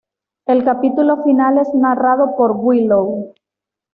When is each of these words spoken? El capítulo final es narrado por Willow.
El 0.47 0.63
capítulo 0.65 1.21
final 1.21 1.59
es 1.59 1.71
narrado 1.75 2.35
por 2.35 2.53
Willow. 2.55 3.35